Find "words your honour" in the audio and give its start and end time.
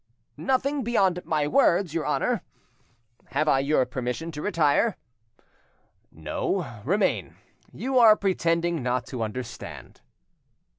1.45-2.41